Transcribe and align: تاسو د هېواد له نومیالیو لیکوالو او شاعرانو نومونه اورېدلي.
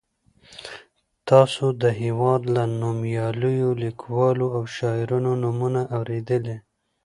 تاسو 1.29 1.65
د 1.81 1.83
هېواد 2.01 2.41
له 2.55 2.63
نومیالیو 2.81 3.69
لیکوالو 3.83 4.45
او 4.55 4.63
شاعرانو 4.75 5.31
نومونه 5.43 5.81
اورېدلي. 5.97 6.57